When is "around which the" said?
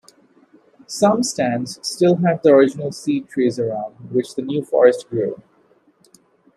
3.59-4.41